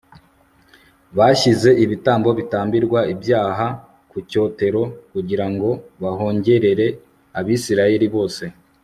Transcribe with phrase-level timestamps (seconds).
[1.17, 3.67] bashyize ibitambo bitambirwa ibyaha
[4.11, 4.81] ku cyotero
[5.11, 5.69] kugira ngo
[6.01, 6.87] bahongerere
[7.39, 8.43] abisirayeli bose